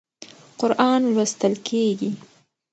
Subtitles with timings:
[0.61, 2.11] قرآن لوستل کېږي.